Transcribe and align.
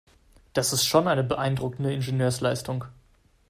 Das 0.53 0.73
ist 0.73 0.83
schon 0.87 1.07
eine 1.07 1.23
beeindruckende 1.23 1.93
Ingenieursleistung. 1.93 2.85